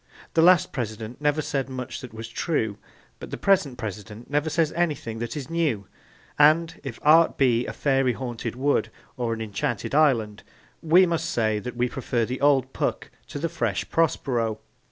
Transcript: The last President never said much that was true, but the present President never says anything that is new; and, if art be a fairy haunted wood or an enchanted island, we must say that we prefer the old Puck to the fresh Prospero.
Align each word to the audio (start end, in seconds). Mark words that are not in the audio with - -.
The 0.33 0.41
last 0.41 0.71
President 0.73 1.21
never 1.21 1.43
said 1.43 1.69
much 1.69 2.01
that 2.01 2.11
was 2.11 2.27
true, 2.27 2.79
but 3.19 3.29
the 3.29 3.37
present 3.37 3.77
President 3.77 4.31
never 4.31 4.49
says 4.49 4.71
anything 4.71 5.19
that 5.19 5.37
is 5.37 5.47
new; 5.47 5.85
and, 6.39 6.81
if 6.83 6.97
art 7.03 7.37
be 7.37 7.67
a 7.67 7.71
fairy 7.71 8.13
haunted 8.13 8.55
wood 8.55 8.89
or 9.15 9.31
an 9.31 9.41
enchanted 9.41 9.93
island, 9.93 10.41
we 10.81 11.05
must 11.05 11.29
say 11.29 11.59
that 11.59 11.75
we 11.77 11.87
prefer 11.87 12.25
the 12.25 12.41
old 12.41 12.73
Puck 12.73 13.11
to 13.27 13.37
the 13.37 13.47
fresh 13.47 13.87
Prospero. 13.91 14.57